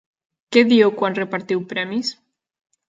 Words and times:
Què 0.55 0.63
dieu 0.71 0.93
quan 1.03 1.19
repartiu 1.21 1.63
premis? 1.77 2.13